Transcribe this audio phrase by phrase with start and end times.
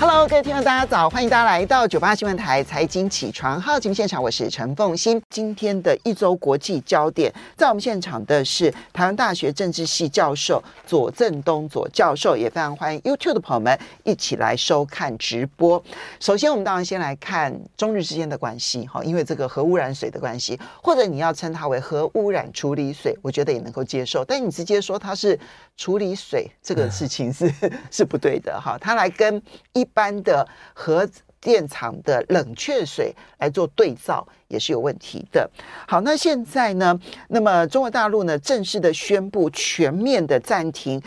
[0.00, 1.10] Hello，各位听众，大家早！
[1.10, 5.20] 欢迎大家来到九八新闻台财经起床号节目现场，我是陈凤欣。
[5.28, 15.82] 今天的一周国际焦点，在我们现场的是台湾大学政治系教授左正东左教授，也非常欢迎 YouTube 的朋友们一起来收看直播。
[16.20, 24.24] 首先，我们当然先来看中日之间的关系，哈，因为这个核污染水的关系，或者你要称它为核污染处理水，我觉得也能够接受。
[24.24, 25.36] 但你直接说它是
[25.78, 27.50] 处理水，这个事情是
[27.90, 28.76] 是不对的，哈。
[28.78, 29.40] 它来跟
[29.72, 31.08] 一一般的核
[31.40, 35.48] 电厂的冷却水来做对照也是有问题的。
[35.86, 36.98] 好，那现在呢？
[37.28, 41.00] 那么中国大陆呢正式的宣布全面的暂停，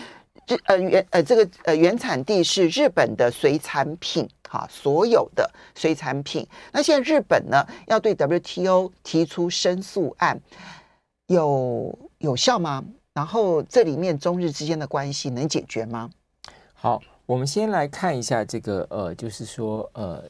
[0.45, 6.47] 这呃原呃这个呃原产地是日本的水产品，哈，所有的水产品。
[6.71, 10.39] 那现在日本呢要对 WTO 提出申诉案，
[11.27, 12.83] 有有效吗？
[13.13, 16.09] 然后这里面中日之间的关系能解决吗？
[16.73, 17.01] 好。
[17.27, 20.21] 我们先来看一下这个呃，就是说呃，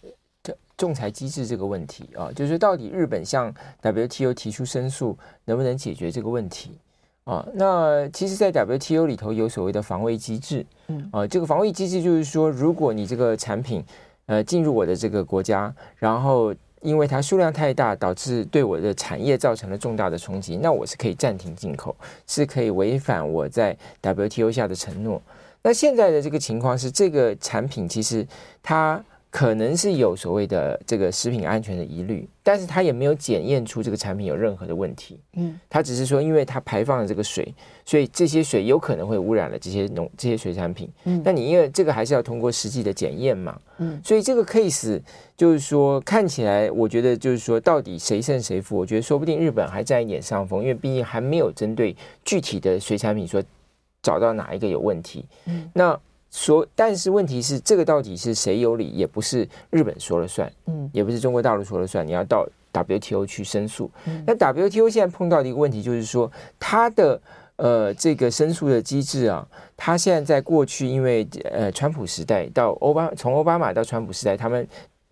[0.43, 6.77] 这仲裁机制这个问题啊，就是说到底日本向 WTO 提出申诉能不能解决这个问题
[7.23, 7.43] 啊？
[7.55, 13.83] 那其实，在 WTO 里头有所谓的防卫机制，嗯啊，这个防卫机制就是说，如果你这个产品
[14.27, 21.95] 呃进入我的这个国家，然后因为它数量太大，导致对我的产业造成了重大的冲击，那我是可以暂停进口，
[22.27, 25.21] 是可以违反我在 WTO 下的承诺。
[25.63, 28.25] 那现在的这个情况是，这个产品其实
[28.63, 35.17] 它可能是有所谓的这个食品安全的疑虑，但是它也没有检验出这个产品有任何的问题。
[35.33, 40.89] 嗯，它只是说，因为它排放了这个水，所以这些水有可能会污染了这些农这些水产品。
[41.05, 43.57] 嗯，那你因为这个还是要通过实际的检验嘛。
[43.77, 45.01] 嗯，所以这个 case
[45.37, 48.77] 就是说看起来，我觉得就是说到底谁胜谁负？
[48.77, 53.41] 我觉得说不定日本还占一点上风，因为毕竟还没有针对具体的水产品说。
[54.03, 55.23] 找到哪一个有问题？
[55.45, 55.95] 嗯，那
[56.31, 58.87] 说，但是问题是，这个到底是谁有理？
[58.87, 62.07] 也不是日本说了算，嗯，也不是中国大陆说了算。
[62.07, 63.91] 你要到 WTO 去申诉。
[64.05, 67.21] 嗯，那 WTO 现在碰到的一个问题就是说，它的
[67.57, 74.67] 呃这个申诉的机制啊，它现在在过去，因为呃川普时代到欧巴，从奥巴马到川普时代，他们。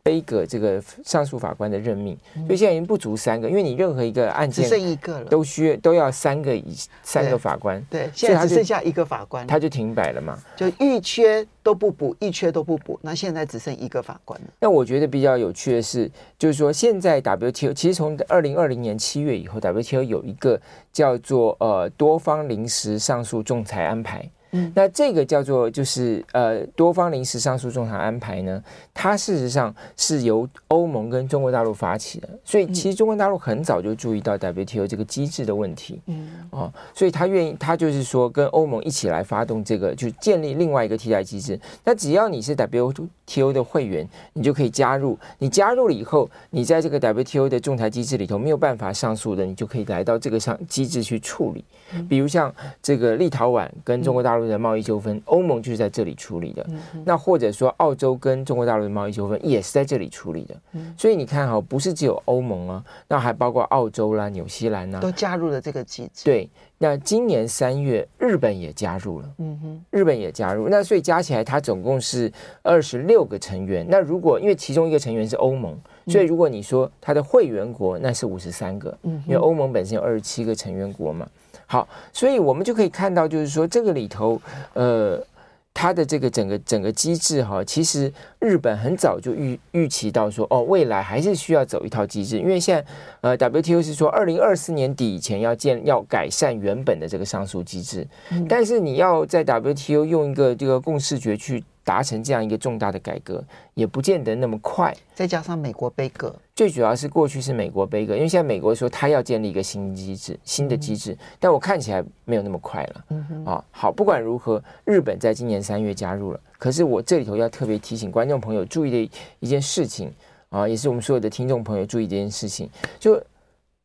[0.09, 7.79] 背个这个上诉法官的任命，所以现在已经不足三个，因为你任何一个案件只剩一个了，都需要都要三个以三个法官。
[7.91, 14.47] 对，现在只剩下一个法官，他就停摆了嘛，就一缺都不补，一缺都不补，那现在只剩一个法官了。
[14.59, 16.09] 那我觉得比较有趣的是，
[16.39, 20.59] 就是说现在 WTO 其实从二零二零年七月以后，WTO 有一个
[20.91, 24.27] 叫做呃多方临时上诉仲裁安排。
[24.51, 41.59] 嗯，那这个叫做就是呃多方临时上诉仲裁安排呢，它事实上是由欧盟跟中国大陆发起的，所以其实中国大陆很早就注意到 WTO 这个机制的问题，嗯，哦，所以他愿意，他就是说跟欧盟一起来发动这个，就建立另外一个替代机制。
[41.83, 45.17] 那只要你是 WTO 的会员，你就可以加入。
[45.37, 51.63] 你加入了以后，你在这个 WTO 的仲裁机制里头没有办法上诉的，你就可以来到这个上机制去处理。
[52.07, 56.65] 比如像这个立陶宛跟中国大陆的贸易纠纷，欧盟就是在这里处理的。
[57.05, 60.55] 那或者说澳洲跟中国大陆的贸易纠纷也是在这里处理的。
[60.97, 66.25] 所以你看哈，不是只有欧盟啊，那还包括澳洲啦、纽西兰呐，都加入了这个机制。
[66.25, 69.29] 对，那今年三月日本也加入了。
[69.39, 70.69] 嗯哼，日本也加入。
[70.69, 73.85] 那所以加起来它总共是二十六个成员。
[73.89, 75.77] 那如果因为其中一个成员是欧盟，
[76.07, 78.97] 所以如果你说它的会员国那是五十三个。
[79.03, 81.27] 嗯，因为欧盟本身有二十七个成员国嘛。
[81.71, 84.41] 好，所以我们就可以看到，就是说这个里头，
[84.73, 85.23] 呃，
[85.71, 92.83] 它的这个整个整个机制哈，其实日本很早就预预期到说，哦，未来还是需要走一套机制，因为现在
[93.21, 98.07] 呃，WTO 是说二零二四年底以前要建要改善原本的这个上诉机制，
[98.49, 101.63] 但是你要在 WTO 用一个这个共识决去。
[101.89, 104.95] 达成这样一个重大的改革，也不见得那么快。
[105.15, 113.05] 再加上美国杯葛，最主要是过去是美国杯葛，因为现在美国说他要建立一个新机制、新的机制，嗯、但我看起来没有那么快了。
[113.43, 116.39] 啊，好，不管如何，日本在今年三月加入了。
[116.59, 120.13] 可是我这里头要特别提醒观众朋友注意的一件事情
[120.49, 122.69] 啊，也是我们所有的听众朋友注意的一件事情，
[122.99, 123.19] 就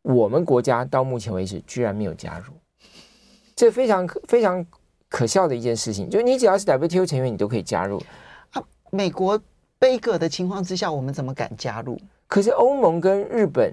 [0.02, 2.52] 我们国家到目前为止居然没有加入，
[3.56, 4.62] 这非常非常。
[5.14, 8.02] 可笑的一件事情，就是你只要是 WTO 成员，你都可以加入。
[8.50, 9.40] 啊，美国
[9.78, 11.96] 背锅的情况之下，我们怎么敢加入？
[12.26, 13.72] 可是欧盟跟日本、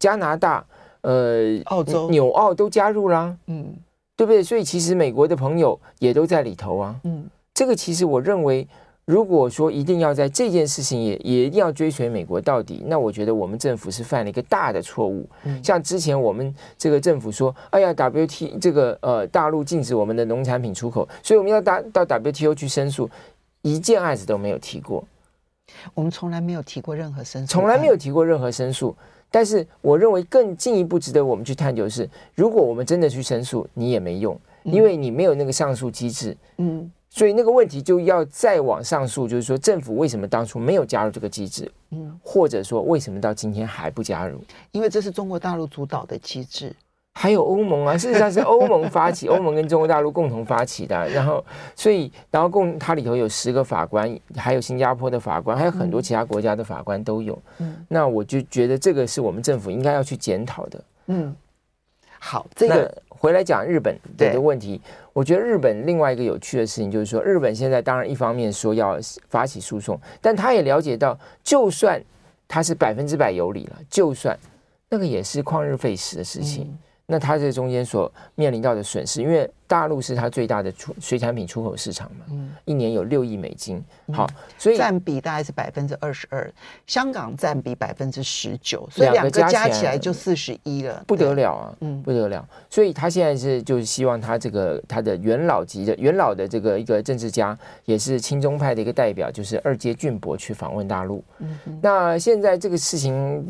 [0.00, 0.66] 加拿大、
[1.02, 3.72] 呃、澳洲、纽澳都加入啦，嗯，
[4.16, 4.42] 对不对？
[4.42, 8.66] 所以其实美国的朋友也都在里头啊，嗯，这个其实我认为，
[9.04, 15.28] 如果说一定要在这件事情也也一定要追随美国到底，那我觉得我们政府是犯了一个大的错误。
[15.44, 23.10] 嗯、像之前我们这个政府说，哎呀，WT 这个呃大陆禁止我们的农产品出口，所以我们要到到 WTO 去申诉，
[23.62, 25.02] 一件案子都没有提过。
[25.94, 28.94] 我们从来没有提过任何申诉，从来没有提过任何申诉。
[29.32, 36.36] 但是我认为更进一步值得我们去探究的是，如果我们真的去申诉，你也没用，因为你没有那个上诉机制。
[36.58, 36.88] 嗯。
[37.14, 41.70] 所以那个问题就要再往上诉，就是说政府为什么当初没有加入这个机制？
[41.90, 44.42] 嗯，或者说为什么到今天还不加入？
[44.70, 46.74] 因为这是中国大陆主导的机制，
[47.12, 51.06] 还有欧盟啊，事实上是欧盟发起， 欧盟跟中国大陆共同发起的。
[51.10, 51.44] 然后，
[51.76, 57.38] 所以然后共它里头有十个法官，还有新加坡的法官，还有很多其他国家的法官都有。
[57.58, 60.84] 嗯，那我就觉得这个是我们政府应该要去检讨的。
[61.08, 61.36] 嗯，
[62.18, 63.02] 好，这个。
[63.22, 64.80] 回来讲日本的问题，
[65.12, 68.98] 我觉得日本另外一个有趣的事情就是说，日本现在当然一方面说要
[69.28, 72.02] 发起诉讼，但他也了解到，就算
[72.48, 74.36] 他是百分之百有理了，就算
[74.88, 76.64] 那个也是旷日费时的事情。
[76.64, 76.78] 嗯
[77.12, 84.26] 那它这中间所面临到的损失，因为大陆是它最大的出水产品出口市场嘛，嗯，一年有六亿美金，好，
[84.56, 86.50] 所以占比大概是百分之二十二，
[86.86, 92.48] 香港占比百分之十九，所以两个加起来就四十一了，不得了啊，嗯，不得了。
[92.70, 97.54] 所以他现在是就是希望他这个他的元老级的元老的这个一个政治家，
[97.84, 101.22] 也是亲中派的一个代表，就是二阶俊博去访问大陆。
[101.40, 103.46] 嗯，那现在这个事情。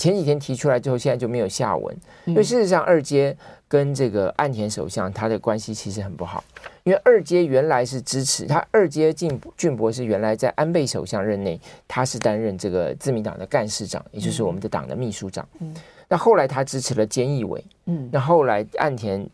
[0.00, 1.94] 前几天提出来之后，现在就没有下文。
[2.24, 3.36] 因为事实上，二阶
[3.68, 6.42] 跟这个岸田首相他的关系其实很不好。
[6.84, 15.46] 因为二阶原来是支持他，二阶俊俊博是原来在安倍首相任内，他是担任这个自民党的干事长，也就是我们的党的秘书长。
[15.58, 15.76] 嗯。
[16.08, 17.62] 那后来他支持了菅义伟。
[17.84, 18.08] 嗯。
[18.10, 19.28] 那后来岸田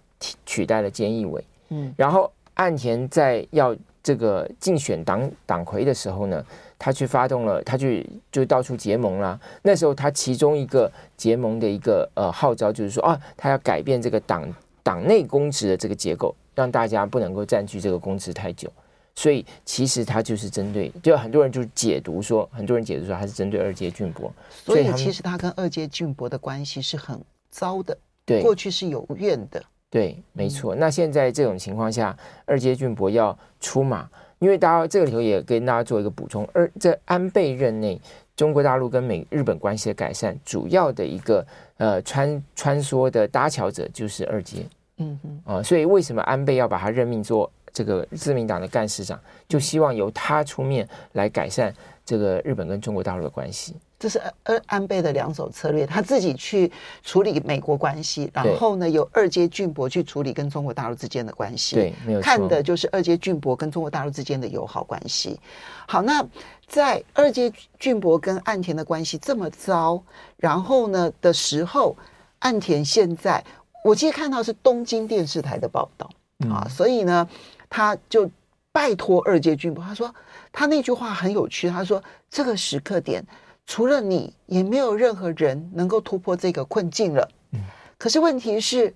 [0.45, 1.45] 取代了菅义伟。
[1.69, 1.95] 嗯。
[1.97, 6.45] 然后岸田在要这个竞选党党魁的时候呢，
[6.79, 9.39] 他去发动了，他去就到处结盟啦。
[9.63, 18.71] 那时候他其中一个结盟的一个呃号召就是说啊，他要改变这个党党内公职的这个结构，让大家不能够占据这个公职太久。
[19.15, 24.31] 所以其实他就是针对，就很多人就解读说，很多人解读说他是针对二阶俊博。
[24.51, 27.19] 所以其实他跟二阶俊博的关系是很
[27.49, 27.97] 糟的，
[28.27, 29.65] 对，过去是有怨的。
[29.89, 30.75] 对，没错。
[30.75, 32.15] 那现在这种情况下，
[32.45, 34.07] 二阶俊博要出马。
[34.39, 38.01] 因为大家这个里头也跟大家做一个补充，而在安倍任内，
[38.37, 41.47] 中国大陆跟美日本关系的改善，主要的一个
[41.79, 44.67] 呃穿穿梭的搭桥者就是二阶，
[44.99, 49.19] 嗯嗯啊，所以为什么安倍要把他任命做这个自民党的干事长，
[49.49, 51.75] 就希望由他出面来改善
[52.07, 53.77] 这个日本跟中国大陆的关系。
[53.99, 56.71] 这是安安倍的两手策略，他自己去
[57.03, 61.77] 处理美国关系，然后呢，由二阶俊博去处理跟中国大陆之间的关系。
[61.77, 62.21] 对，没有。
[62.21, 65.41] 看的就是二阶俊博跟中国大陆之间的友好关系。
[65.89, 66.23] 好，那
[66.67, 70.03] 在二阶俊博跟岸田的关系这么糟，
[70.37, 71.97] 然后呢的时候，
[72.41, 73.43] 岸田现在
[73.83, 76.11] 我记得看到是东京电视台的报道、
[76.45, 77.27] 嗯、啊，所以呢，
[77.71, 78.31] 他就
[78.77, 80.15] 拜托二阶俊博，他说
[80.53, 83.25] 他那句话很有趣，他说这个时刻点。
[83.65, 87.27] 除了你，也没有任何人能够突破这个困境了。
[87.53, 87.61] 嗯，
[87.97, 88.95] 可是问题是，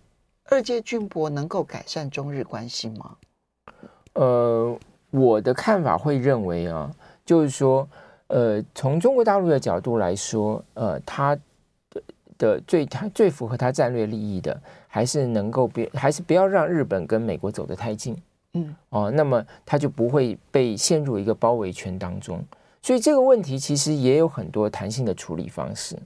[0.50, 3.16] 二阶俊博能够改善中日关系吗？
[4.12, 4.78] 呃，
[5.10, 6.94] 我的看法会认为啊，
[7.24, 7.88] 就是说，
[8.26, 11.34] 呃，从中国大陆的角度来说，呃，他
[11.88, 12.02] 的
[12.36, 18.14] 的最他最符合他战略利益的，还是能够别还是不要让日本跟美国走得太近。
[18.54, 22.44] 嗯，哦，那么它就不会被陷入一个包围圈当中。
[22.82, 25.96] 所以这个问题其实也有很多弹性的处理方式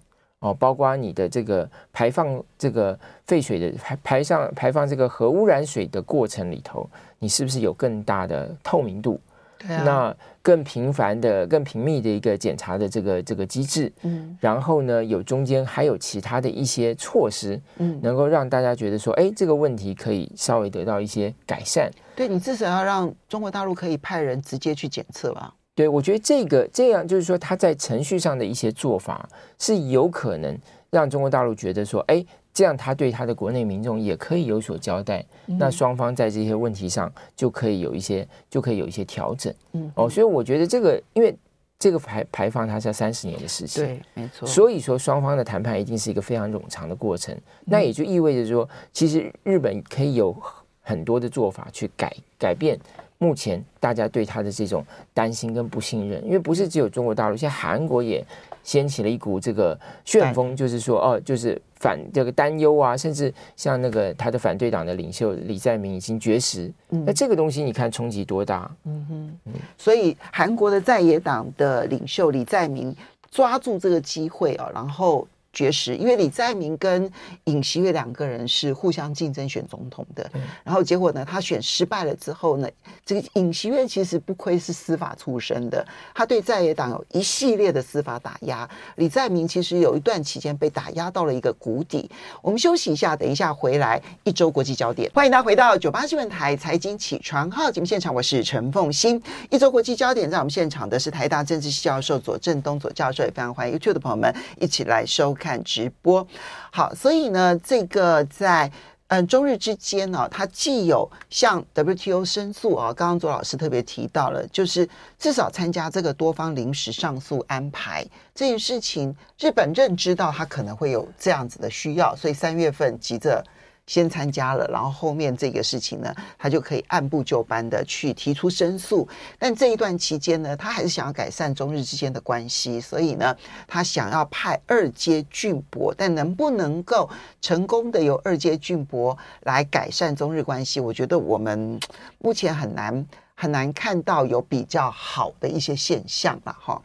[0.41, 9.19] 哦，包括你的这个排放这个废水的排排上排放这个核污染水的过程里头，你是不是有更大的透明度？
[9.67, 9.83] 对啊。
[9.85, 21.91] 那更频繁的、更频密的一个检查的这个这个机制，嗯，然后呢，有中间还有其他的一些措施，嗯，能够让大家觉得说，哎，这个问题可以稍微得到一些改善。
[22.15, 25.55] 对，你至少要让中国大陆可以派人直接去检测吧。
[25.75, 29.29] 对，我觉得这个这样就是说，他在程序上的一些做法
[29.59, 30.57] 是有可能
[30.91, 35.23] 让中国大陆觉得说，哎，这样他对他的国内民众也可以有所交代。
[35.47, 39.53] 嗯、那双方在这些问题上就可以有一些就可以有一些调整。
[39.73, 41.37] 嗯，哦，所以我觉得这个，因为
[41.79, 44.47] 这个排排放它是要三十年的事情，对，没错。
[44.47, 47.35] 所以说双方的谈判一定是一个非常冗长的过程。
[47.35, 50.35] 嗯、那也就意味着说，其实日本可以有
[50.81, 52.79] 很多的做法去改改变。
[53.25, 58.23] 目前大家对他的这种担心跟不信任，因为不是只有中国大陆，现在韩国也
[58.63, 68.71] 掀起了一股这个旋风，就是说哦，就是反这个担忧啊，甚至像那个他的反对党的领袖李在明已经绝食，那这个东西你看冲击多大？
[68.85, 72.95] 嗯哼，所以韩国的在野党的领袖李在明
[73.31, 75.27] 抓住这个机会啊，然后。
[75.55, 77.11] 绝食，因为李在明跟
[77.45, 82.69] 尹锡悦两个人是互相竞争选总统的，嗯、然后结果呢，他选失败了之后呢，
[83.07, 88.69] 这个尹锡悦其实不愧是司法出身的，他对在野党有一系列的司法打压。
[88.97, 92.11] 李在明其实有一段期间被打压到了一个谷底。
[92.43, 99.23] 我们休息一下，等一下回来一周国际焦点，欢迎大家回到九八新闻台财经起床号节目现场，我是陈凤欣。
[99.51, 105.44] 一周国际焦点在我们现场的是台大政治系教授左正东左教授，也非常欢迎 YouTube 的朋友们一起来收看。
[105.45, 106.27] 看直播，
[106.73, 108.73] 好，所以呢，这个在
[109.09, 118.03] 嗯中日之间呢、它既有向 WTO 申诉啊、刚刚左老师特别提到了，就是至少参加这个多方临时上诉安排
[118.35, 123.45] 这件事情，日本认知到它可能会有这样子的需要，所以三月份急着。
[123.87, 129.07] 先参加了，然后后面这个事情呢，他就可以按部就班的去提出申诉。
[129.39, 133.37] 但这一段期间呢，他还是想要改善中日之间的关系，所以呢，
[133.69, 137.09] 他想要派二阶俊博，但能不能够
[137.43, 141.79] 成功的由二阶俊博来改善中日关系，我觉得我们
[142.19, 146.81] 目前很难很难看到有比较好的一些现象了哈。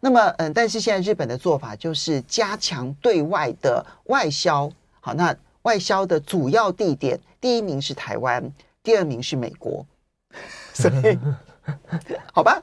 [0.00, 4.68] 那么，嗯，但是现在日本的做法就是加强对外的外销，
[5.00, 5.32] 好，那。
[5.62, 8.52] 外销的主要地点，第一名是台湾，
[8.82, 9.84] 第二名是美国，
[10.72, 11.18] 所以
[12.32, 12.60] 好吧。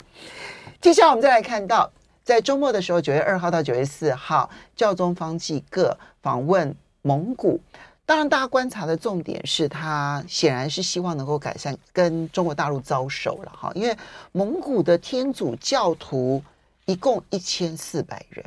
[0.82, 1.92] 接下来我们再来看到，
[2.24, 7.60] 在周末的时候，九月二号到九月四号，教宗方济各访问蒙古。
[8.06, 13.98] 当然，大家观察的重点是他显然是希望能够改善跟中国大陆交手了哈，因为
[14.32, 16.42] 蒙古的天主教徒
[16.86, 18.46] 一共一千四百人。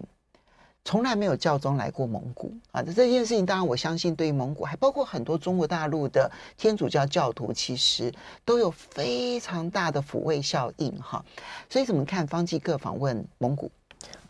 [0.84, 2.82] 从来没有教宗来过蒙古啊！
[2.82, 8.12] 这件事情，当然我相信，对于蒙古，还包括很多中国大陆的天主教教徒，其实
[8.44, 11.24] 都有非常大的抚慰效应哈。
[11.68, 13.70] 所以，怎么看方济各访问蒙古？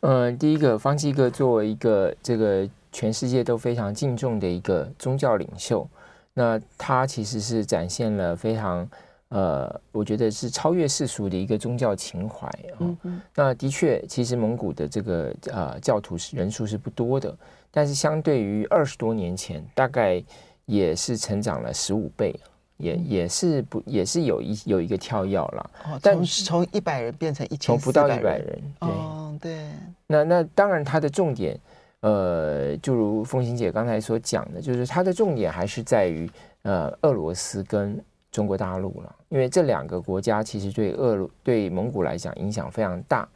[0.01, 5.89] 呃，第一个，方济各作为一个这个全世界都非常敬重的一个宗教领袖，
[6.35, 8.89] 那他其实是展现了非常。
[9.31, 12.99] 呃，我觉得是超越世俗的一个宗教情怀啊。
[13.33, 17.33] 那的确，其实蒙古的这个呃教徒是人数是不多的，
[17.71, 20.21] 但是相对于二十多年前，大概
[20.67, 22.35] 也是成长了十五倍，
[22.77, 25.71] 也也是不也是有一有一个跳跃了。
[25.85, 28.61] 哦，但是从一百人变成一千，从不到一百人。
[28.81, 29.69] 对，哦，对。
[30.09, 31.57] 那那当然，它的重点，
[32.01, 36.29] 呃，就如凤琴姐刚才所讲的，就是它的重点还是在于
[36.63, 37.97] 呃俄罗斯跟。
[38.31, 43.29] 中国大陆了，因为这两个国家其实对俄对蒙古来讲影响非常大。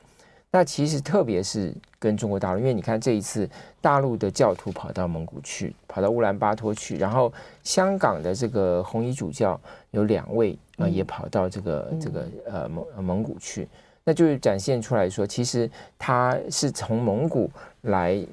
[0.50, 7.32] 那其实特别是跟中国大陆，因为你看这一次大陆的教徒跑到蒙古去，跑到乌兰巴托去，然后
[7.64, 9.60] 香港的这个红衣主教
[9.90, 13.66] 有两位啊、呃，也跑到这个这个呃蒙蒙古去，
[14.04, 18.24] 那就是展现出来说，其实他是从蒙古来，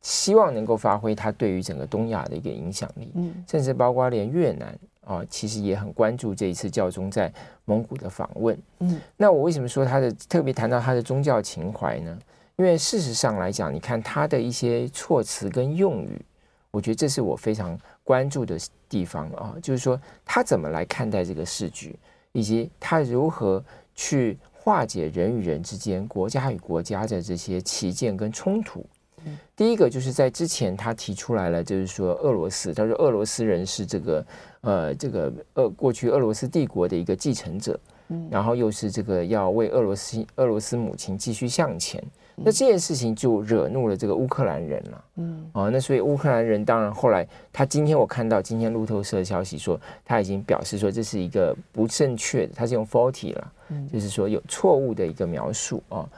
[0.00, 3.12] 希望能够发挥他对于整个东亚的一个影响力，
[3.46, 4.76] 甚至包括连越南。
[5.06, 7.32] 啊、哦，其实也很关注这一次教宗在
[7.64, 8.58] 蒙古的访问。
[8.80, 12.18] 嗯，那我为什么说他的特别谈到他的宗教情怀呢？
[12.56, 16.20] 因为事实上来讲，你看他的一些措辞跟用语，
[16.70, 18.56] 我觉得这是我非常关注的
[18.88, 19.54] 地方啊。
[19.60, 21.98] 就是说他怎么来看待这个时局，
[22.32, 23.62] 以及他如何
[23.94, 28.86] 去化解人与人之间、国家与国家的这些旗舰跟冲突。
[29.56, 34.24] 第一个就是在之前他提出来了，就是说俄罗斯，他说俄罗斯人是这个。
[34.64, 37.78] 呃，这个呃过去俄罗斯帝国的一个继承者，
[38.08, 42.02] 嗯，然后又是这个要为俄罗斯俄罗斯母亲继续向前，
[42.34, 56.08] 那这件事情就惹怒了这个乌克兰人了，嗯，啊，那所以乌克兰人当然后来他今天我看到今天路透社的消息说他已经表示说这是一个不正确的，他是用 faulty 了，嗯，就是说有错误的一个描述啊。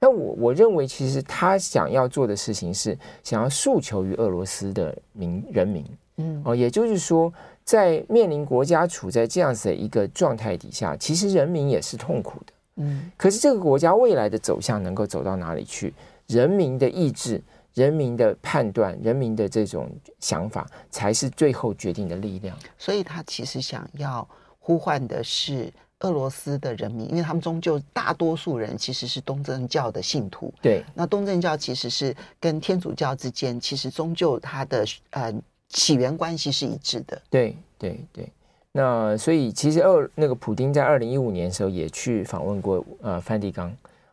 [0.00, 5.84] 那我我认为其实他想要做的事情是想要诉求于俄罗斯的民人民，
[6.16, 7.32] 嗯，哦，也就是说。
[7.62, 12.52] 在面临国家处在这样子的一个状态底下，其实人民也是痛苦的。
[12.76, 15.94] 嗯，可是这个国家未来的走向能够走到哪里去？
[16.26, 17.40] 人民的意志、
[17.74, 19.88] 人民的判断、人民的这种
[20.18, 22.56] 想法，才是最后决定的力量。
[22.76, 24.26] 所以他其实想要
[24.58, 30.52] 呼唤的是俄罗斯的人民，因为他们终究大多数人其实是东正教的信徒。
[30.60, 35.32] 对，那东正教其实是跟天主教之间，其实终究它的呃。
[35.72, 38.28] 起源关系是一致的，对对对，
[38.72, 43.72] 那所以其实二那个普丁在二零一五年的时候也去访问过呃梵蒂冈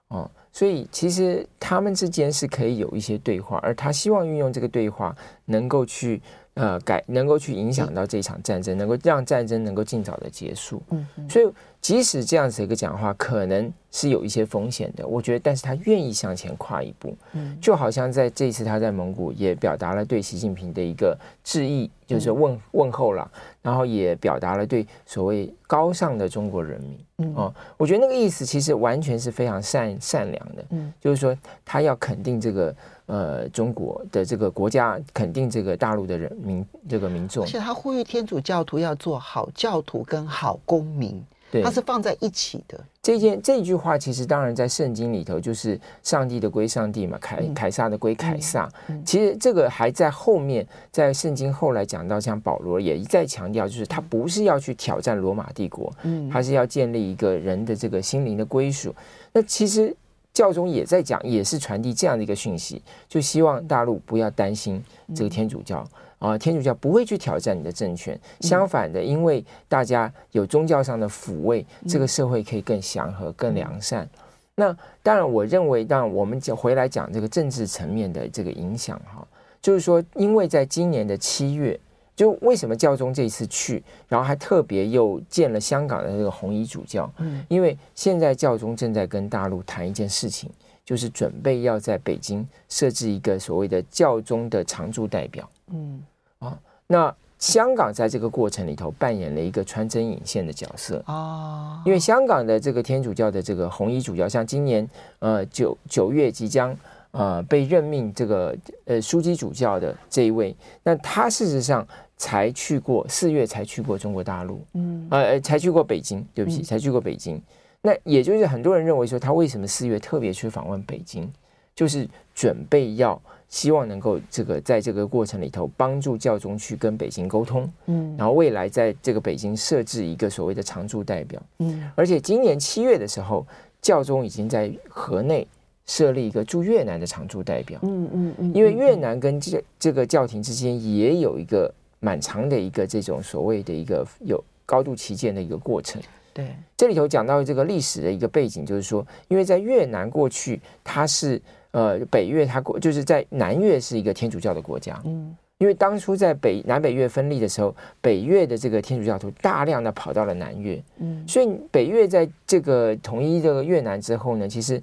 [0.10, 6.22] 哦，所以其实他们之间是可以有一些对话，而他希望运用这个对话能够去。
[6.54, 10.82] 呃，改能够去影响到这场战争，能够让战争能够尽早的结束。
[10.90, 11.48] 嗯，所以
[11.88, 15.08] 即使这样子一个讲话，可能是有一些风险的。
[15.08, 17.16] 我觉得，但是他愿意向前跨一步。
[17.32, 27.00] 嗯，就好像在这一次他在蒙古也表达了对习近平的一个致意，就是问问候了，然后也表达了对所谓高尚的中国人民。
[27.20, 30.66] 嗯，哦，我觉得那个意思其实完全是非常善善良的。
[30.72, 32.76] 嗯，就是说他要肯定这个。
[33.08, 42.80] 呃，中国的这个国家肯定这个大陆的人民，这个民众，而且他呼吁天主教徒要做好教徒跟好公民，对，他是放在一起的。
[43.02, 48.70] 这件这句话其实当然在圣经里头就是上帝的归上帝嘛，凯凯撒的归凯撒。
[49.06, 58.94] 其实这个还在后面，在圣经后来讲到，像保罗也一再强调，就是他不是要去挑战罗马帝国，嗯，他是要建立一个人的这个心灵的归属。
[59.32, 59.96] 那其实。
[60.34, 64.80] 教宗也在讲，也是传递这样的一个讯息，就希望大陆不要担心
[65.16, 65.84] 这个天主教
[66.20, 74.08] 啊，天主教不会去挑战你的政权，相反的，因为大家有宗教上的抚慰，这个社会可以更祥和、更良善。
[74.56, 79.28] 那当然，我认为，当然我们讲回来讲这个政治层面的这个影响哈，
[79.62, 81.80] 就是说，因为在今年的七月。
[82.16, 87.08] 就为什么教宗这一次去，然后还特别又见了香港的这个红衣主教？
[87.20, 90.50] 嗯，因为现在教宗正在跟大陆谈一件事情，
[90.88, 95.48] 就是准备要在北京设置一个所谓的教宗的常驻代表。
[95.74, 96.02] 嗯，
[96.40, 104.90] 啊，那香港在这个过程里头扮演了一个穿针引线的角色啊，因为香港的这个天主教的这个红衣主教，像今年
[105.20, 106.74] 呃九九月即将。
[107.12, 117.42] 呃，被任命这个呃枢机主教的这一位，那他事实上才去过四月才去过中国大陆，嗯，呃，才去过北京，对不起，才去过北京。
[117.82, 121.32] 那也就是很多人认为说，他为什么四月特别去访问北京，
[121.76, 133.46] 就是准备要希望能够这个在这个过程里头帮助教宗去跟北京沟通，嗯，然后未来在这个北京设置一个所谓的常驻代表，嗯，而且今年七月的时候，
[133.82, 135.48] 教宗已经在河内。
[135.90, 146.02] 设立一个驻越南的常驻代表，嗯嗯嗯，因为越南跟这这个教廷之间也有一个蛮长的一个这种所谓的一个有高度旗舰的一个过程。
[146.38, 164.80] 对，这里头讲到这个历史的一个背景，就是说，因为在越南过去，它是呃北越，它过就是在南越是一个天主教的国家，嗯，因为当初在北南北越分立的时候，北越的这个天主教徒大量的跑到了南越，嗯，所以北越在这个统一这个越南之后呢，其实。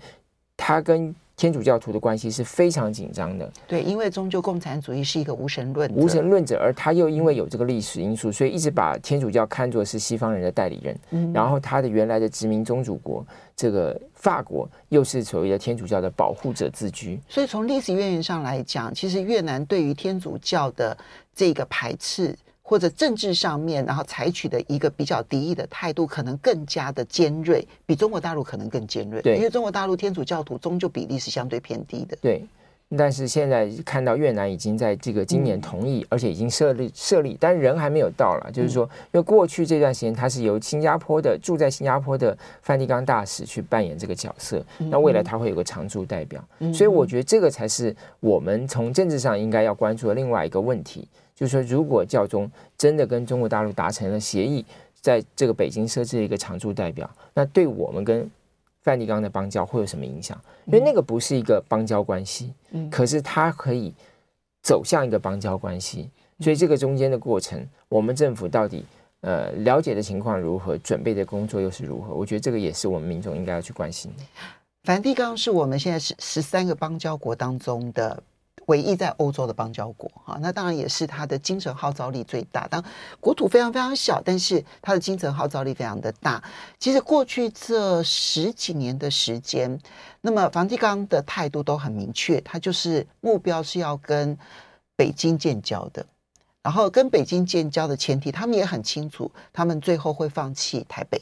[0.57, 3.53] 它跟天主教徒的关系是非常紧张的。
[3.67, 10.97] 对，因为终究共产主义是一个无神论，无神论者，而他又因为有这个历史因素，所以一直把天主教看作是西方人的代理人。
[11.11, 17.19] 嗯，然后他的原来的殖民宗主国这个法国又是所谓的天主教的保护者自居。
[17.29, 20.97] 所以从历史渊源上来讲，其实越南对于天主教的
[21.35, 22.37] 这个排斥。
[22.67, 29.21] 或者政治上面，然后采取的一个比较敌意的态度，可能更加的尖锐，比中国大陆可能更尖锐。
[29.21, 32.17] 对，因为中国大陆天主教徒终究比例是相对偏低的。
[32.23, 32.43] 对，
[32.97, 38.51] 但是现在看到越南已经在这个今年同意，嗯、而且已经设立设立，但人还没有到了。
[38.51, 51.07] 就是说，因为过去这段时间他是由新加坡的住在新加坡的梵蒂冈大使去扮演这个角色，那未来他会有个常驻代表，嗯、所以我觉得这个才是我们从政治上应该要关注的另外一个问题。
[51.35, 54.65] 就是说，如果教宗真的跟中国大陆达成了协议，
[55.01, 58.31] 在这个北京设置一个常驻代表，那对我们跟
[58.83, 60.41] 梵蒂冈的邦交会有什么影响？
[60.67, 63.93] 因为那个不是一个邦交关系，嗯，可是它可以
[64.63, 66.09] 走向一个邦交关系。
[66.39, 68.85] 所以这个中间的过程，我们政府到底
[69.23, 72.15] 呃了解的情况如何，准备的工作又是如何？
[72.15, 74.23] 我觉得这个也是我们民众应该要去关心的。
[74.85, 78.23] 梵蒂冈是我们现在十十三个邦交国当中的。
[78.67, 82.67] 唯一在欧洲的邦交国，哈，那当然也是它的精神号召力最大。
[82.69, 82.83] 当
[83.21, 86.43] 国土非常非常小，但是它的精神号召力非常的大。
[86.79, 89.79] 其实过去这十几年的时间，
[90.23, 94.39] 那么梵蒂冈的态度都很明确，它就是目标是要跟
[94.97, 96.07] 北京建交的。
[96.63, 101.21] 然后跟北京建交的前提，他们也很清楚，他们最后会放弃台北。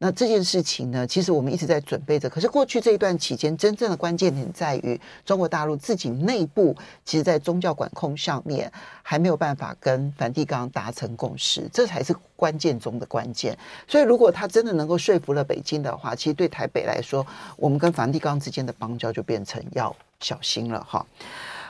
[0.00, 2.30] 那这件事情呢，其实我们一直在准备着。
[2.30, 6.72] 可是过去这一段期间，真正的关键点在于中国大陆自己内部，
[7.04, 8.70] 其实，在宗教管控上面
[9.02, 13.58] 还没有办法跟梵蒂冈达成共识，这才是关键中的关键。
[13.88, 21.04] 所以，如果他真的能够说服了北京的话，其实对台北来说，我们跟梵蒂冈之间的邦交就变成要小心了哈。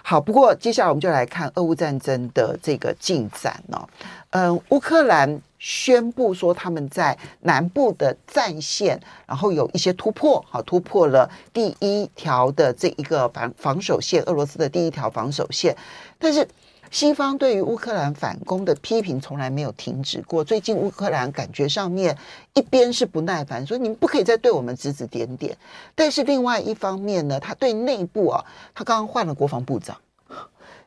[0.02, 3.88] 好，不过接下来我们就来看俄乌战争的这个进展哦。
[4.30, 15.76] 嗯，乌克兰宣布说他们在南部的战线，然后有一些突破，好，突破了第一条的这一个防防守线，俄罗斯的第一条防守线，
[16.18, 16.46] 但是。
[16.90, 20.42] 西方对于乌克兰反攻的批评从来没有停止过。
[20.42, 22.16] 最近乌克兰感觉上面
[22.54, 25.56] 一边是不耐烦，说你们不可以再对我们指指点点，
[25.94, 29.96] 但是另外一方面呢，他对内部啊，他刚刚换了国防部长，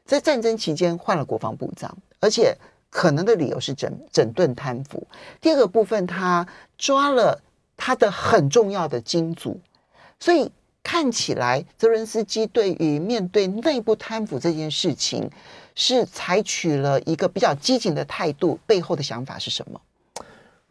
[0.06, 2.58] 在战争期间换了国防部长，而且
[2.90, 5.08] 可能的理由是整整顿贪腐。
[5.40, 6.46] 第二个部分，他
[6.78, 7.40] 抓了
[7.78, 9.60] 他的很重要的金主，
[10.20, 10.52] 所以
[10.84, 15.30] 看起来泽伦斯基对于面对内部贪腐这件事情。
[15.74, 19.82] 是采取了一个比较激进的态度，背后的想法是什么？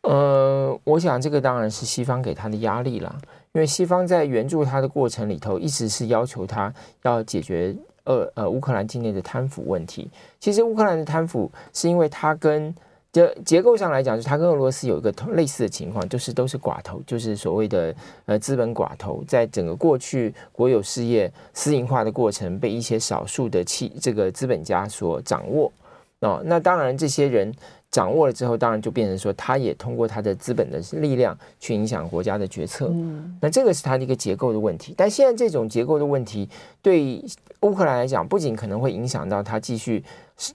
[0.02, 3.16] 呃，我想这个当然是西方给他的压力啦，
[3.52, 10.10] 因为西方在援助他的过程里头，一直是要求他要解决呃呃乌克兰境内的贪腐问题。
[10.38, 12.72] 其实乌克兰的贪腐是因为他跟
[13.12, 17.92] 就结构上来讲，就是它跟俄罗斯有一个类似的情况，就是都是寡头，就是所谓的
[18.26, 25.72] 呃资本寡头，在整个过去国有事业私营化的过程，被一些少数的企这个资本家所掌握。
[26.20, 27.52] 哦，那当然这些人
[27.90, 32.90] 掌握了之后，当然就变成说，他也通过他的资本的力量去影响国家的决策。
[32.92, 34.94] 嗯，那这个是他的一个结构的问题。
[34.96, 36.48] 但现在这种结构的问题，
[36.80, 37.24] 对
[37.62, 40.04] 乌克兰来讲，不仅可能会影响到他继续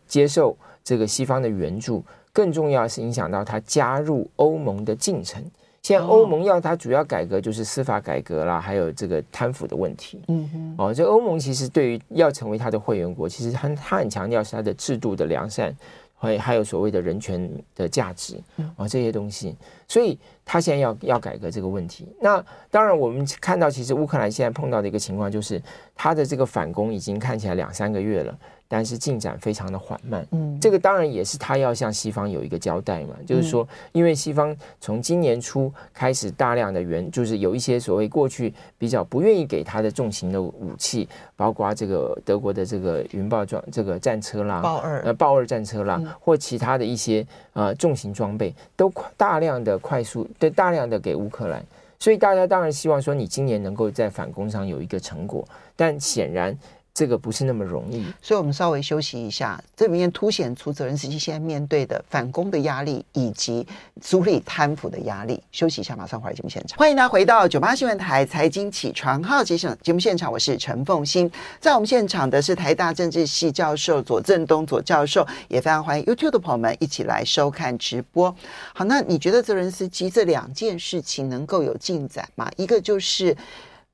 [0.07, 2.01] 接受这个西方的援助。
[2.35, 5.41] 更重要是影响到他加入欧盟的进程。
[5.81, 10.21] 现在欧盟要他主要改革就是司法改革啦，还有这个贪腐的问题。
[10.27, 15.73] 嗯哼，哦，这欧盟其实对于要成为他的会员国，其实他他很强调是他的制度的良善，
[16.15, 18.37] 还还有所谓的人权的价值
[18.75, 19.55] 啊这些东西。
[19.87, 22.05] 所以他现在要要改革这个问题。
[22.19, 25.61] 那当然，我们看到其实乌克兰现在碰到的一个情况就是，
[25.95, 28.37] 他的这个反攻已经看起来两三个月了。
[28.67, 51.63] 但是进展非常的缓慢，嗯，这个当然也是他要向西方有一个交代嘛，就是说，因为西方从今年初开始大量的援，就是有一些所谓过去比较不愿意给他的重型的武器，包括这个德国的这个云豹装这个战车啦，豹二呃豹二战车啦，或其他的一些呃重型装备，都大量的快速对大量的给乌克兰，
[51.99, 56.57] 所以大家当然希望说你今年能够在反攻上有一个成果，但显然。
[56.95, 59.61] 这个不是那么容易，所以我们稍微休息一下。
[59.75, 63.67] 这里面凸显出泽伦斯基现在面对的反攻的压力，以及
[64.01, 65.43] 处理贪腐的压力。
[65.51, 66.79] 休息一下，马上回来节目现场。
[66.79, 71.29] 欢迎大家回到九八新闻台财经起床号节省节目现场，我是陈凤欣。
[71.59, 78.33] 在我们现场的是台大政治系教授左正东左教授，也非常欢迎 YouTube 的朋友们一起来收看直播。
[78.73, 82.49] 好，那你觉得泽伦斯基这两件事情能够有进展吗？
[82.55, 83.35] 一个就是，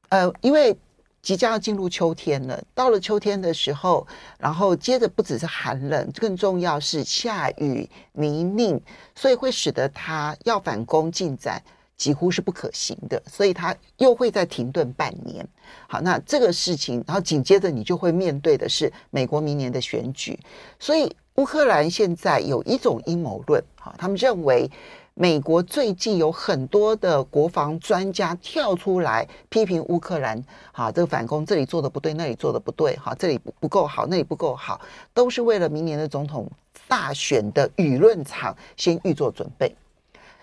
[0.09, 0.77] 呃，因为。
[1.21, 4.05] 即将要进入秋天了，到了秋天的时候，
[4.39, 8.79] 然后接着不只是寒冷，更重要是下雨泥泞，
[9.15, 11.61] 所以会使得他要反攻进展
[11.95, 15.47] 几乎是不可行的，所以他又会再停顿半年。
[15.87, 20.39] 好，那这个事情，然后紧接着你就会面对的是美国明年的选举，
[20.79, 24.69] 所以乌克兰现在有一种阴谋论，好，他们认为。
[25.13, 34.79] 美国最近有很多的国防专家跳出来批评乌克兰，哈，这个反攻这里做的不对，那里做的不对，哈，这里不不够好，那里不够好，
[35.13, 36.49] 都是为了明年的总统
[36.87, 39.75] 大选的舆论场先预做准备，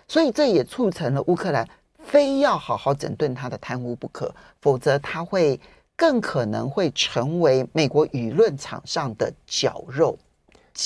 [0.06, 1.66] 所以这也促成了乌克兰
[2.00, 5.58] 非要好好整顿他的贪污不可，否则他会
[5.96, 10.16] 更可能会成为美国舆论场上的绞肉。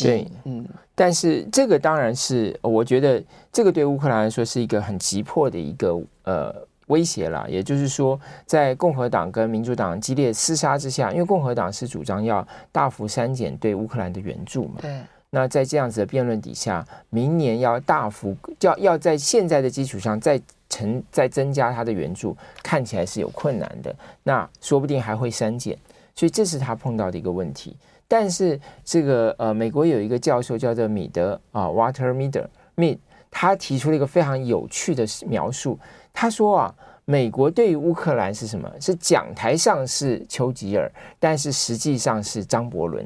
[0.01, 6.55] 对，嗯，但是这个当然是，我觉得这个对乌克兰来说是一个很急迫的一个呃
[6.87, 7.45] 威胁啦。
[7.49, 15.01] 也就是说，在共和党跟民主党激烈厮杀之下，因为共和党是主张要大幅删减对乌克兰的援助嘛，对。
[15.35, 23.95] 那在这样子的辩论底下，明年要大幅要要在现在的基础上再成再增加他的援助，看起来是有困难的。
[24.23, 25.77] 那说不定还会删减，
[26.15, 27.75] 所以这是他碰到的一个问题。
[28.13, 32.99] 但是这个呃，美国有一个教授叫做米德啊，Walter Mead，
[33.31, 35.79] 他提出了一个非常有趣的描述。
[36.13, 36.75] 他说啊，
[37.07, 38.71] 美国对于乌克兰是什么？
[38.79, 43.03] 是讲台上是丘吉尔，但是实际上是张伯伦。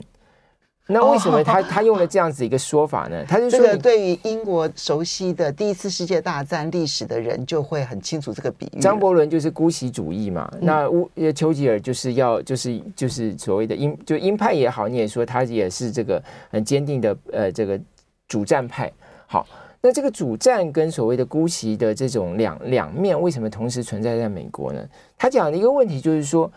[0.88, 3.24] 那为什么他 他用了这样子一个说法呢？
[3.26, 8.78] 他就说，这个对于英国熟悉的第一次世界大战历史的人就会很清楚这个比喻。
[8.78, 17.80] 张伯伦就是姑息主义嘛，那乌丘吉尔就是要就是就是所谓的鹰就鹰派也好，你也说他也是这个很坚定的呃这个
[18.28, 18.92] 主战派。
[19.26, 19.44] 好，
[19.80, 24.80] 那这个主战跟所谓的姑息的这种两两面为什么同时存在在美国呢？
[25.18, 26.48] 他讲的一个问题就是说，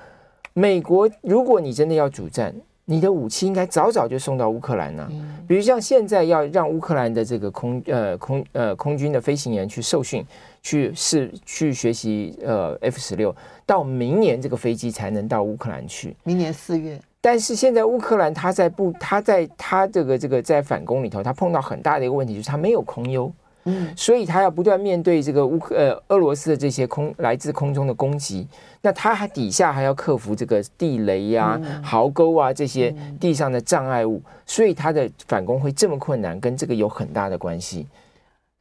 [0.54, 2.54] 美国如果你真的要主战。
[2.90, 5.10] 你的武器应该早早就送到乌克兰呢、啊。
[5.48, 10.26] 比如像现在要让乌克兰的这个空呃空呃空军的飞行员去受训，
[10.64, 16.16] 去试去学习呃 F 十六，到明年这个飞机才能到乌克兰去。
[16.24, 17.00] 明年四月。
[17.22, 23.32] 但是现在乌克兰他在不他在他这个这个在反攻里头，他碰到很大的一个问题，就是他没有空优。
[23.70, 28.48] 嗯，所以他要不断面对这个乌克呃俄罗斯的这些空来自空中的攻击，
[28.82, 37.86] 那他还底下还要克服这个地雷呀、啊、壕沟啊这些地上的障碍物，所以他的反攻会这么困难，跟这个有很大的关系。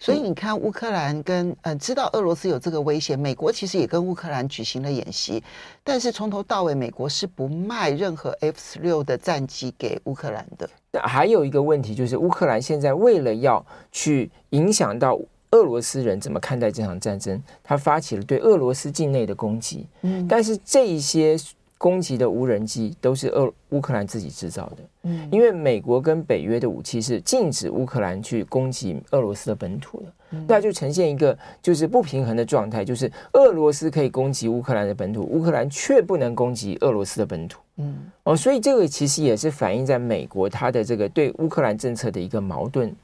[0.00, 5.42] 所以你看，乌克兰跟呃知道俄罗斯有这个威胁，美国其实也跟乌克兰举行了演习，
[5.82, 10.70] 但是从头到尾，美国是不卖任何 F 十六的战机给乌克兰的。
[10.92, 15.18] 那还有一个问题就是，乌克兰现在为了要去影响到
[15.50, 19.86] 俄罗斯人怎么看待这场战争，他发起了对俄罗斯境内的攻击。
[20.02, 21.36] 嗯，但是这一些。
[21.78, 42.94] 攻击的无人机都是俄乌克兰自己制造的，嗯，因为美国跟北约的武器是禁止乌克兰去攻击俄罗斯的本土的，嗯，那就呈现一个就是不平衡的状态，就是俄罗斯可以攻击乌克兰的本土，乌克兰却不能攻击俄罗斯的本土，嗯，哦，所以这个其实也是反映在美国它的这个对乌克兰政策的一个矛盾。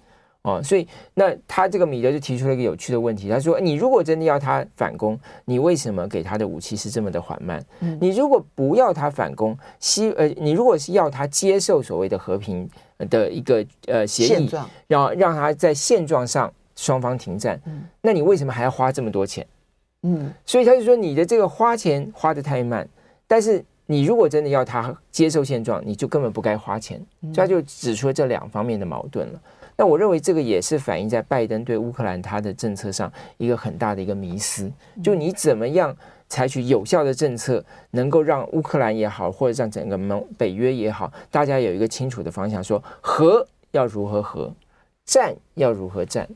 [0.44, 7.64] 哦，所以那他这个米德就提出了一个有趣的问题，他说：“你如果真的要他反攻，你为什么给他的武器是这么的缓慢？
[7.98, 12.68] 你如果不要他反攻，希呃，你如果是要他接受所谓的和平
[13.08, 14.50] 的一个呃协议，
[14.86, 17.58] 让让他在现状上双方停战，
[18.02, 19.46] 那你为什么还要花这么多钱？
[20.02, 22.86] 嗯，所以他就说你的这个花钱花的太慢，
[23.26, 29.40] 但是你如果真的要他接受现状，你就根本不该花钱，所以他就指出了这两方面的矛盾了。”
[29.76, 34.70] 那我认为这个也是反映在拜登对乌克兰他的政策上一个很大的一个迷思，
[35.02, 35.96] 就你怎么样
[36.28, 44.52] 采取有效的政策，能够让乌克兰也好，或者让整个盟北约也好，大家有一个清楚的方向，说和要如何和，
[45.04, 46.28] 战要如何战。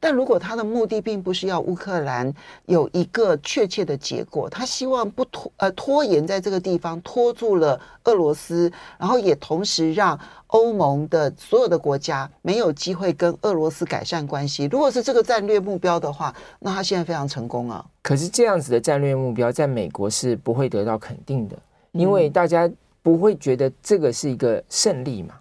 [0.00, 2.32] 但如果他的目的并不是要乌克兰
[2.66, 14.64] 有一个确切的结果，他希望不拖呃拖延在这个地方拖住了俄罗斯，然后也同时让欧盟的所有的国家没有机会跟俄罗斯改善关系。
[14.70, 17.84] 如果是这个战略目标的话，那他现在非常成功啊。
[18.02, 21.56] 可是这样子的战略目标在美国是不会得到肯定的，
[21.92, 22.70] 因为大家
[23.02, 25.34] 不会觉得这个是一个胜利嘛。
[25.34, 25.40] 嗯，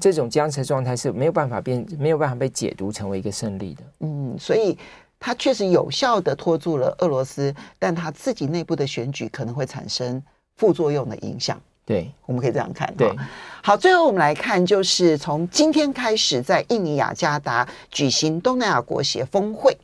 [0.00, 3.82] 这种僵持状态是没有办法变，没有办法被解读成为一个胜利的。
[4.00, 4.78] 嗯，所以
[5.18, 10.22] 他确实有效的拖住了俄罗斯，但他自己内部的选举可能会产生
[10.56, 11.60] 副作用的影响。
[11.84, 12.90] 对，我们可以这样看。
[12.96, 13.14] 对，
[13.62, 19.76] 好，最后我们来看，就是从今天开始，在印尼雅加达举行东南亚国协峰会。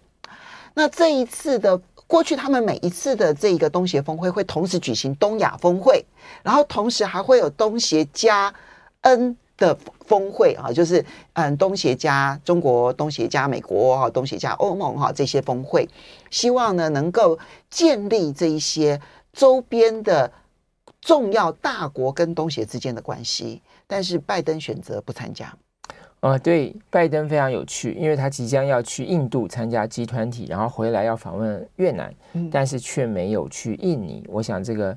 [0.72, 6.04] 那这一次的过去，他们每一次的这个东协峰会会同时举行东亚峰会，
[6.42, 8.54] 然后同时还会有东协加
[9.00, 9.36] N。
[9.56, 15.88] 的峰会啊，就是嗯，东协加中国、东协加美国哈、东协加欧盟哈这些峰会，
[16.30, 17.38] 希望呢能够
[17.70, 19.00] 建立这一些
[19.32, 20.30] 周边的
[21.00, 23.62] 重要大国跟东协之间的关系。
[23.86, 25.52] 但是拜登选择不参加。
[26.20, 32.12] 呃，对，拜登非常有趣，因为他即将要去印度参加集团体然后回来要访问越南，
[32.50, 34.24] 但是却没有去印尼。
[34.28, 34.96] 我想这个。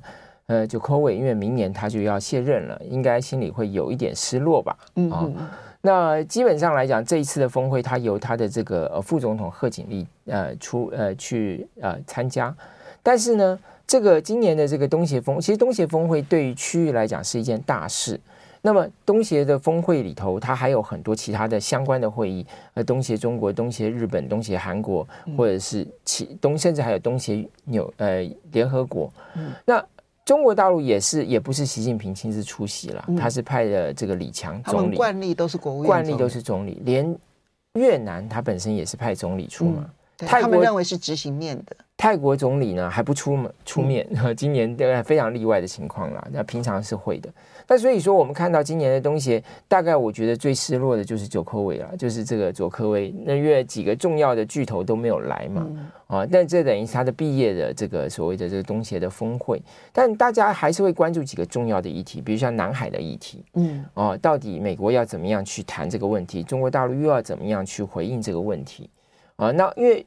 [0.50, 4.76] 呃，就科伟，因为明年他就要卸任了，应该心里会有一点失落吧？
[4.96, 5.36] 嗯，嗯，
[5.80, 12.52] 那基本上来讲，这一次的峰会，他由他的这个呃副总统贺锦丽呃出呃去呃参加。
[13.00, 18.18] 但是呢，这个今年的这个东协峰，其实东协峰会对于区域来讲是一件大事。
[18.60, 29.08] 那么东协的峰会里头，它还有很多其他的相关的会议，呃，东协中国、东协日本、东协韩国，或者是其东，甚至还有东协纽呃联合国。
[29.36, 29.80] 嗯，那。
[30.30, 34.94] 中国大陆也是，也不是习近平亲自出席了，嗯、他是派的这个李强总理。
[34.94, 36.80] 惯例都是国务院，惯例都是总理。
[36.84, 37.18] 连
[37.74, 39.84] 越南他本身也是派总理出嘛。
[39.84, 39.90] 嗯、
[40.26, 41.76] 他们认为是执行面的。
[41.96, 46.26] 泰国总理呢还不出出面，嗯、 今年的非常例外的情况啦。
[46.32, 47.28] 那平常是会的。
[47.68, 53.14] 那所以说，我们看到今年的东协，大概我觉得最失落的就是佐科维了，就是这个佐科维。
[53.24, 59.62] 那因为几个重要的巨头都没有来嘛，嗯、啊，但这等于是他的毕业的这个所谓的这个东协的峰会。
[59.92, 66.42] 但大家还是会关注几个重要的议题，比如像南海的议题，嗯，啊，到底美国要怎么样去谈这个问题？
[66.42, 68.88] 中国大陆又要怎么样去回应这个问题？
[69.40, 70.06] 啊，那因为。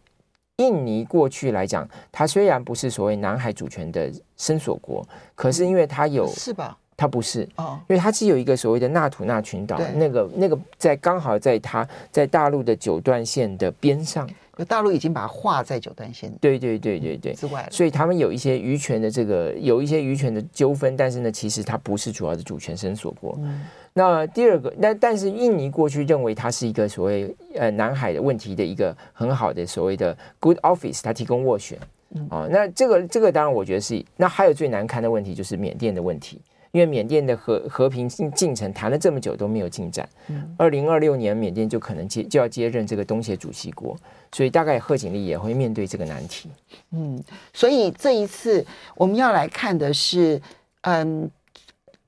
[0.57, 6.77] 印尼过去来讲，它虽然不是所谓南海主权的伸索国，可是因为它有，是吧？
[6.95, 14.29] 它不是哦，因为它是有一个所谓的纳土纳群岛，那个那个在刚好在它在大陆的九段线的边上，
[14.67, 23.35] 大陆已经把它划在九段线对对对对对之外了，所以他们有一些渔权的这个有一些渔权的纠纷，但是呢，其实它不是主要的主权伸索国。
[23.41, 31.77] 嗯、那第二个，那但是印尼过去认为它是一个所谓呃南海的问题的一个很好的所谓的 good office，它提供斡旋。
[32.15, 36.39] 嗯、哦，那这个这个当然我觉得是，那还有最难堪的问题就是缅甸的问题。
[36.73, 40.09] 因为缅甸的和和平进进程谈了这么久都没有进展，
[40.57, 43.95] 二零二六年缅甸就可能接就要接任这个东协主席国，
[44.31, 46.49] 所以大概贺锦丽也会面对这个难题。
[46.89, 50.41] 嗯，所以这一次我们要来看的是，
[50.81, 51.29] 嗯，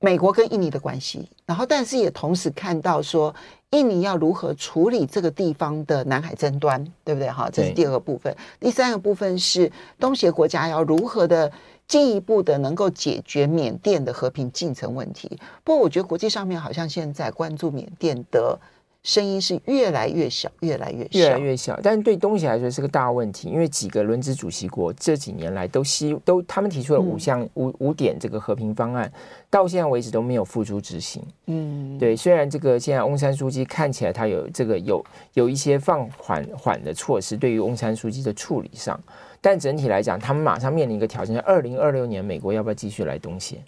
[0.00, 3.32] 美国跟印尼的关系，然后但是也同时看到说，
[3.70, 7.30] 印尼要如何处理这个地方的南海争端，对不对？
[7.30, 8.36] 哈，这是第二个部分。
[8.58, 11.52] 第三个部分是东协国家要如何的。
[11.88, 15.38] 进一步的能够解决缅甸的和平进程问题。
[15.62, 18.58] 不过，我觉得国际上面好像现在关注缅甸的
[19.04, 21.78] 声音是越来越小，越来越小，越来越小。
[21.80, 29.12] 但是对东西来说是个大问题，因为几个轮值主席国这几年来都希都他们提出了五项、嗯、五五点这个和平方案，
[29.48, 31.22] 到现在为止都没有付诸执行。
[31.46, 32.16] 嗯，对。
[32.16, 39.00] 虽然这个现在翁山书记看起来他有这个有有一些放缓缓的措施，对于翁山书记的处理上。
[39.48, 43.62] 但整体来讲，他们马上面临一个挑战：二零二六年，美国要不要继续来东线？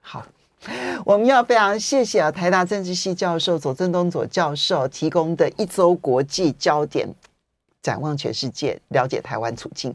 [0.00, 0.26] 好，
[1.04, 7.06] 我们要非常谢谢啊，台大政治系教授左正东左教授提供的一周国际焦点，
[7.82, 9.86] 展望全世界，了解台湾处境。